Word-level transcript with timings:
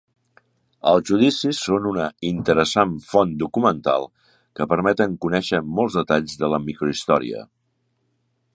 Els 0.91 1.03
judicis 1.09 1.59
són 1.65 1.83
una 1.89 2.05
interessant 2.29 2.95
font 3.09 3.35
documental 3.43 4.07
que 4.61 4.69
permeten 4.73 5.13
conèixer 5.27 5.61
molts 5.81 5.99
detalls 6.01 6.41
de 6.45 6.51
la 6.55 6.61
microhistòria. 6.65 7.45